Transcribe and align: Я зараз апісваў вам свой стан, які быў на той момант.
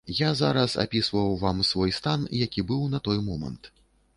Я 0.19 0.29
зараз 0.37 0.75
апісваў 0.83 1.35
вам 1.43 1.61
свой 1.73 1.93
стан, 1.99 2.25
які 2.45 2.67
быў 2.73 2.81
на 2.95 3.03
той 3.09 3.17
момант. 3.29 3.71